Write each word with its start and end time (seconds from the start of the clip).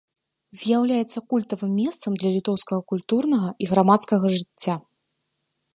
З'яўляецца 0.59 1.21
культавым 1.33 1.71
месцам 1.81 2.11
для 2.23 2.29
літоўскага 2.37 2.81
культурнага 2.93 3.49
і 3.65 3.69
грамадскага 3.75 4.25
жыцця. 4.39 4.75